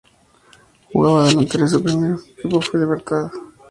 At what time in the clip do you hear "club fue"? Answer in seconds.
2.41-2.79